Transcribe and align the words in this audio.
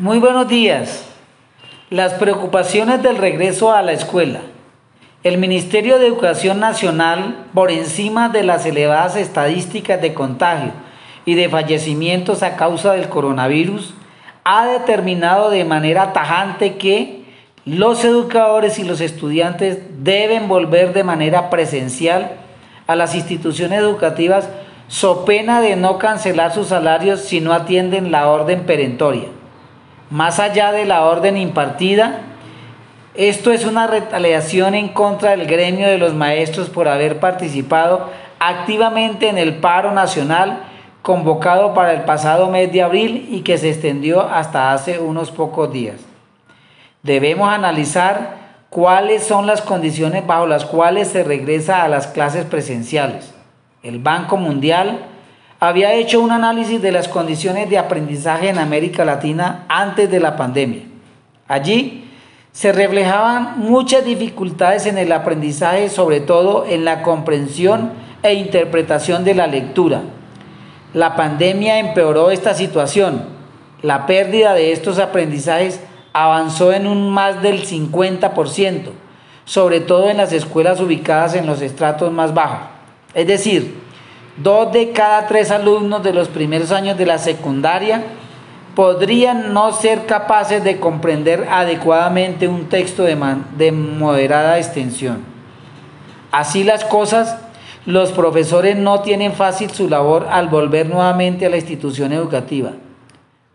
Muy 0.00 0.20
buenos 0.20 0.46
días. 0.46 1.06
Las 1.90 2.14
preocupaciones 2.14 3.02
del 3.02 3.16
regreso 3.16 3.72
a 3.72 3.82
la 3.82 3.90
escuela. 3.90 4.42
El 5.24 5.38
Ministerio 5.38 5.98
de 5.98 6.06
Educación 6.06 6.60
Nacional, 6.60 7.46
por 7.52 7.72
encima 7.72 8.28
de 8.28 8.44
las 8.44 8.64
elevadas 8.64 9.16
estadísticas 9.16 10.00
de 10.00 10.14
contagio 10.14 10.70
y 11.24 11.34
de 11.34 11.48
fallecimientos 11.48 12.44
a 12.44 12.54
causa 12.54 12.92
del 12.92 13.08
coronavirus, 13.08 13.92
ha 14.44 14.68
determinado 14.68 15.50
de 15.50 15.64
manera 15.64 16.12
tajante 16.12 16.76
que 16.76 17.24
los 17.64 18.04
educadores 18.04 18.78
y 18.78 18.84
los 18.84 19.00
estudiantes 19.00 19.80
deben 20.04 20.46
volver 20.46 20.92
de 20.92 21.02
manera 21.02 21.50
presencial 21.50 22.36
a 22.86 22.94
las 22.94 23.16
instituciones 23.16 23.80
educativas 23.80 24.48
so 24.86 25.24
pena 25.24 25.60
de 25.60 25.74
no 25.74 25.98
cancelar 25.98 26.54
sus 26.54 26.68
salarios 26.68 27.18
si 27.18 27.40
no 27.40 27.52
atienden 27.52 28.12
la 28.12 28.28
orden 28.28 28.62
perentoria 28.62 29.37
más 30.10 30.40
allá 30.40 30.72
de 30.72 30.84
la 30.84 31.04
orden 31.04 31.36
impartida, 31.36 32.20
esto 33.14 33.50
es 33.50 33.66
una 33.66 33.86
retaliación 33.86 34.74
en 34.74 34.88
contra 34.88 35.30
del 35.30 35.46
gremio 35.46 35.88
de 35.88 35.98
los 35.98 36.14
maestros 36.14 36.70
por 36.70 36.88
haber 36.88 37.18
participado 37.18 38.10
activamente 38.38 39.28
en 39.28 39.38
el 39.38 39.56
paro 39.56 39.92
nacional 39.92 40.60
convocado 41.02 41.74
para 41.74 41.92
el 41.92 42.02
pasado 42.02 42.50
mes 42.50 42.72
de 42.72 42.82
abril 42.82 43.28
y 43.30 43.40
que 43.40 43.58
se 43.58 43.70
extendió 43.70 44.22
hasta 44.22 44.72
hace 44.72 44.98
unos 44.98 45.30
pocos 45.30 45.72
días. 45.72 45.96
Debemos 47.02 47.48
analizar 47.48 48.36
cuáles 48.70 49.24
son 49.24 49.46
las 49.46 49.62
condiciones 49.62 50.26
bajo 50.26 50.46
las 50.46 50.64
cuales 50.64 51.08
se 51.08 51.24
regresa 51.24 51.82
a 51.82 51.88
las 51.88 52.06
clases 52.08 52.44
presenciales. 52.44 53.34
El 53.82 53.98
Banco 53.98 54.36
Mundial 54.36 55.06
había 55.60 55.94
hecho 55.94 56.20
un 56.20 56.30
análisis 56.30 56.80
de 56.80 56.92
las 56.92 57.08
condiciones 57.08 57.68
de 57.68 57.78
aprendizaje 57.78 58.48
en 58.48 58.58
América 58.58 59.04
Latina 59.04 59.64
antes 59.68 60.10
de 60.10 60.20
la 60.20 60.36
pandemia. 60.36 60.82
Allí 61.48 62.08
se 62.52 62.72
reflejaban 62.72 63.58
muchas 63.58 64.04
dificultades 64.04 64.86
en 64.86 64.98
el 64.98 65.12
aprendizaje, 65.12 65.88
sobre 65.88 66.20
todo 66.20 66.64
en 66.64 66.84
la 66.84 67.02
comprensión 67.02 67.92
e 68.22 68.34
interpretación 68.34 69.24
de 69.24 69.34
la 69.34 69.46
lectura. 69.46 70.02
La 70.94 71.16
pandemia 71.16 71.78
empeoró 71.78 72.30
esta 72.30 72.54
situación. 72.54 73.26
La 73.82 74.06
pérdida 74.06 74.54
de 74.54 74.72
estos 74.72 74.98
aprendizajes 74.98 75.80
avanzó 76.12 76.72
en 76.72 76.86
un 76.86 77.10
más 77.10 77.42
del 77.42 77.64
50%, 77.64 78.90
sobre 79.44 79.80
todo 79.80 80.08
en 80.08 80.16
las 80.16 80.32
escuelas 80.32 80.80
ubicadas 80.80 81.34
en 81.34 81.46
los 81.46 81.62
estratos 81.62 82.12
más 82.12 82.34
bajos. 82.34 82.68
Es 83.14 83.26
decir, 83.26 83.87
Dos 84.42 84.72
de 84.72 84.92
cada 84.92 85.26
tres 85.26 85.50
alumnos 85.50 86.04
de 86.04 86.12
los 86.12 86.28
primeros 86.28 86.70
años 86.70 86.96
de 86.96 87.06
la 87.06 87.18
secundaria 87.18 88.04
podrían 88.76 89.52
no 89.52 89.72
ser 89.72 90.06
capaces 90.06 90.62
de 90.62 90.78
comprender 90.78 91.48
adecuadamente 91.50 92.46
un 92.46 92.68
texto 92.68 93.02
de, 93.02 93.16
de 93.56 93.72
moderada 93.72 94.58
extensión. 94.58 95.24
Así 96.30 96.62
las 96.62 96.84
cosas, 96.84 97.38
los 97.84 98.12
profesores 98.12 98.76
no 98.76 99.00
tienen 99.00 99.32
fácil 99.32 99.70
su 99.70 99.88
labor 99.88 100.28
al 100.30 100.46
volver 100.48 100.88
nuevamente 100.88 101.46
a 101.46 101.50
la 101.50 101.56
institución 101.56 102.12
educativa. 102.12 102.74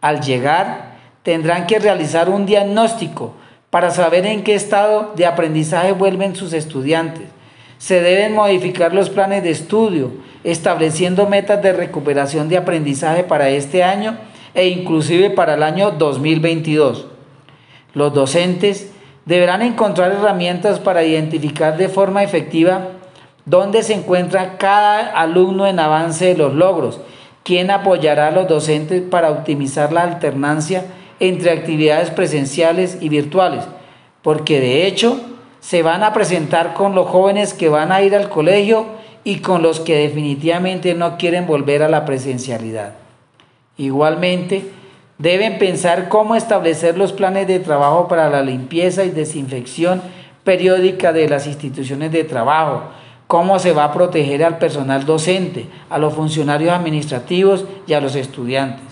Al 0.00 0.22
llegar, 0.22 0.94
tendrán 1.22 1.66
que 1.66 1.78
realizar 1.78 2.30
un 2.30 2.46
diagnóstico 2.46 3.34
para 3.68 3.90
saber 3.90 4.24
en 4.24 4.42
qué 4.42 4.54
estado 4.54 5.12
de 5.14 5.26
aprendizaje 5.26 5.92
vuelven 5.92 6.34
sus 6.34 6.54
estudiantes 6.54 7.24
se 7.80 8.02
deben 8.02 8.34
modificar 8.34 8.92
los 8.92 9.08
planes 9.08 9.42
de 9.42 9.50
estudio, 9.50 10.10
estableciendo 10.44 11.26
metas 11.26 11.62
de 11.62 11.72
recuperación 11.72 12.50
de 12.50 12.58
aprendizaje 12.58 13.24
para 13.24 13.48
este 13.48 13.82
año 13.82 14.18
e 14.52 14.68
inclusive 14.68 15.30
para 15.30 15.54
el 15.54 15.62
año 15.62 15.90
2022. 15.92 17.06
Los 17.94 18.12
docentes 18.12 18.92
deberán 19.24 19.62
encontrar 19.62 20.12
herramientas 20.12 20.78
para 20.78 21.04
identificar 21.04 21.78
de 21.78 21.88
forma 21.88 22.22
efectiva 22.22 22.88
dónde 23.46 23.82
se 23.82 23.94
encuentra 23.94 24.58
cada 24.58 25.06
alumno 25.18 25.66
en 25.66 25.80
avance 25.80 26.26
de 26.26 26.36
los 26.36 26.52
logros, 26.52 27.00
quién 27.44 27.70
apoyará 27.70 28.26
a 28.26 28.30
los 28.30 28.46
docentes 28.46 29.00
para 29.00 29.30
optimizar 29.30 29.90
la 29.90 30.02
alternancia 30.02 30.84
entre 31.18 31.50
actividades 31.50 32.10
presenciales 32.10 32.98
y 33.00 33.08
virtuales, 33.08 33.64
porque 34.20 34.60
de 34.60 34.86
hecho 34.86 35.18
se 35.60 35.82
van 35.82 36.02
a 36.02 36.12
presentar 36.12 36.74
con 36.74 36.94
los 36.94 37.08
jóvenes 37.08 37.54
que 37.54 37.68
van 37.68 37.92
a 37.92 38.02
ir 38.02 38.14
al 38.14 38.28
colegio 38.28 38.86
y 39.24 39.36
con 39.40 39.62
los 39.62 39.80
que 39.80 39.96
definitivamente 39.96 40.94
no 40.94 41.18
quieren 41.18 41.46
volver 41.46 41.82
a 41.82 41.88
la 41.88 42.04
presencialidad. 42.04 42.94
Igualmente, 43.76 44.70
deben 45.18 45.58
pensar 45.58 46.08
cómo 46.08 46.34
establecer 46.34 46.96
los 46.96 47.12
planes 47.12 47.46
de 47.46 47.60
trabajo 47.60 48.08
para 48.08 48.30
la 48.30 48.42
limpieza 48.42 49.04
y 49.04 49.10
desinfección 49.10 50.02
periódica 50.44 51.12
de 51.12 51.28
las 51.28 51.46
instituciones 51.46 52.10
de 52.12 52.24
trabajo, 52.24 52.84
cómo 53.26 53.58
se 53.58 53.72
va 53.72 53.84
a 53.84 53.92
proteger 53.92 54.42
al 54.42 54.58
personal 54.58 55.04
docente, 55.04 55.66
a 55.90 55.98
los 55.98 56.14
funcionarios 56.14 56.72
administrativos 56.72 57.66
y 57.86 57.92
a 57.92 58.00
los 58.00 58.16
estudiantes. 58.16 58.84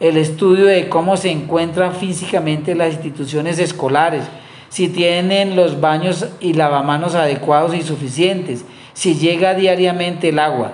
El 0.00 0.16
estudio 0.16 0.64
de 0.64 0.88
cómo 0.88 1.18
se 1.18 1.30
encuentran 1.30 1.94
físicamente 1.94 2.74
las 2.74 2.94
instituciones 2.94 3.58
escolares, 3.58 4.24
si 4.70 4.88
tienen 4.88 5.56
los 5.56 5.80
baños 5.80 6.26
y 6.40 6.54
lavamanos 6.54 7.14
adecuados 7.14 7.74
y 7.74 7.82
suficientes, 7.82 8.64
si 8.94 9.16
llega 9.16 9.54
diariamente 9.54 10.30
el 10.30 10.38
agua, 10.38 10.72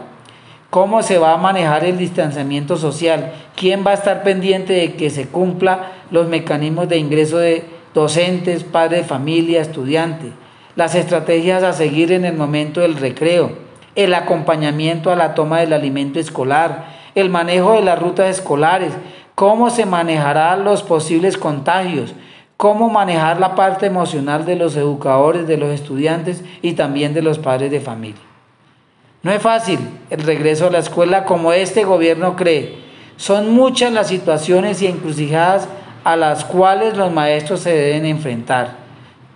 cómo 0.71 1.03
se 1.03 1.19
va 1.19 1.33
a 1.33 1.39
manejar 1.39 1.85
el 1.85 1.97
distanciamiento 1.97 2.77
social, 2.77 3.33
quién 3.57 3.85
va 3.87 3.93
a 3.93 3.95
estar 3.95 4.23
pendiente 4.23 4.75
de 4.75 4.95
que 4.95 5.11
se 5.11 5.27
cumpla 5.27 5.93
los 6.11 6.29
mecanismos 6.29 6.89
de 6.89 6.99
ingreso 6.99 7.39
de 7.39 7.65
docentes, 7.95 8.63
padres 8.65 9.07
familia, 9.07 9.63
estudiantes, 9.63 10.33
las 10.77 10.95
estrategias 10.95 11.63
a 11.63 11.73
seguir 11.73 12.13
en 12.13 12.27
el 12.27 12.37
momento 12.37 12.83
del 12.83 12.97
recreo, 12.97 13.53
el 13.95 14.13
acompañamiento 14.13 15.11
a 15.11 15.17
la 15.17 15.35
toma 15.35 15.61
del 15.61 15.73
alimento 15.73 16.21
escolar, 16.21 16.85
el 17.15 17.31
manejo 17.31 17.73
de 17.73 17.83
las 17.83 17.99
rutas 17.99 18.29
escolares, 18.29 18.93
cómo 19.35 19.71
se 19.71 19.87
manejarán 19.87 20.65
los 20.65 20.83
posibles 20.83 21.39
contagios, 21.39 22.15
cómo 22.57 22.89
manejar 22.89 23.39
la 23.39 23.55
parte 23.55 23.87
emocional 23.87 24.47
de 24.47 24.57
los 24.57 24.77
educadores, 24.77 25.47
de 25.47 25.57
los 25.57 25.71
estudiantes 25.71 26.43
y 26.63 26.73
también 26.73 27.15
de 27.15 27.23
los 27.23 27.39
padres 27.39 27.71
de 27.71 27.81
familia. 27.81 28.23
No 29.23 29.33
es 29.33 29.43
fácil 29.43 29.79
el 30.11 30.23
regreso 30.23 30.69
a 30.69 30.71
la 30.71 30.79
escuela 30.79 31.25
como 31.25 31.53
este 31.53 31.85
gobierno 31.85 32.37
cree. 32.37 32.79
Son 33.17 33.55
muchas 33.55 33.93
las 33.93 34.09
situaciones 34.09 34.81
y 34.83 34.87
encrucijadas 34.87 35.69
a 36.05 36.17
las 36.17 36.45
cuales 36.45 36.97
los 36.97 37.13
maestros 37.13 37.61
se 37.61 37.73
deben 37.73 38.07
enfrentar, 38.07 38.77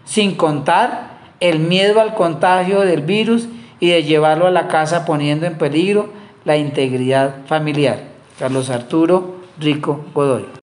sin 0.05 0.37
contar 0.37 1.19
el 1.41 1.59
miedo 1.59 2.01
al 2.01 2.15
contagio 2.15 2.81
del 2.81 3.03
virus 3.03 3.49
y 3.81 3.91
de 3.91 4.05
llevarlo 4.05 4.47
a 4.47 4.51
la 4.51 4.69
casa 4.69 5.05
poniendo 5.05 5.47
en 5.47 5.59
peligro 5.59 6.11
la 6.45 6.57
integridad 6.57 7.47
familiar. 7.47 7.99
Carlos 8.39 8.71
Arturo 8.71 9.41
Rico 9.59 10.05
Godoy. 10.15 10.47